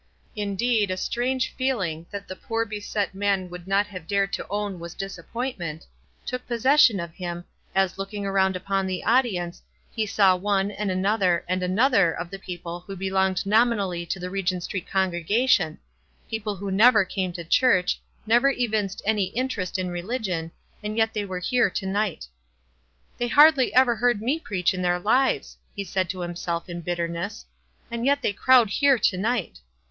Indeed, 0.35 0.89
a 0.89 0.97
strange 0.97 1.53
feeling, 1.55 2.07
that 2.09 2.27
the 2.27 2.35
poor 2.35 2.63
self 2.63 2.69
beset 2.71 3.13
man 3.13 3.51
would 3.51 3.67
not 3.67 3.85
330 3.85 3.93
WISE 3.93 3.93
AND 3.93 3.93
OTHERWISE. 3.93 3.93
have 3.93 4.09
dared 4.09 4.33
to 4.33 4.47
own 4.73 4.79
was 4.79 4.95
disappointment, 4.95 5.85
took 6.25 6.47
possession 6.47 6.99
of 6.99 7.13
him, 7.13 7.45
as 7.75 7.99
looking 7.99 8.25
around 8.25 8.55
upon 8.55 8.87
the 8.87 9.03
audience, 9.03 9.61
ho 9.95 10.05
saw 10.07 10.35
ne, 10.63 10.73
and 10.75 10.89
another, 10.89 11.45
and 11.47 11.61
another 11.61 12.11
of 12.13 12.31
the 12.31 12.39
people 12.39 12.79
who 12.79 12.95
belonged 12.95 13.45
nominally 13.45 14.03
to 14.07 14.19
the 14.19 14.31
Regent 14.31 14.63
Street 14.63 14.89
congregation— 14.89 15.77
people 16.31 16.55
who 16.55 16.71
never 16.71 17.05
came 17.05 17.31
to 17.33 17.43
church, 17.43 18.01
never 18.25 18.49
evinced 18.49 19.03
any 19.05 19.25
interest 19.25 19.77
in 19.77 19.89
re 19.89 20.01
ligion, 20.01 20.49
and 20.81 20.97
yet 20.97 21.13
they 21.13 21.25
were 21.25 21.37
here 21.37 21.69
to 21.69 21.85
night. 21.85 22.25
"They 23.19 23.27
hardly 23.27 23.71
ever 23.75 23.97
heard 23.97 24.19
me 24.19 24.39
preach 24.39 24.73
in 24.73 24.81
their 24.81 24.97
lives," 24.97 25.57
he 25.75 25.83
said 25.83 26.09
to 26.09 26.21
himself, 26.21 26.67
in 26.67 26.81
bitterness, 26.81 27.45
"and 27.91 28.03
yet 28.03 28.23
they 28.23 28.33
crowd 28.33 28.71
here 28.71 28.97
to 28.97 29.15
night 29.19 29.59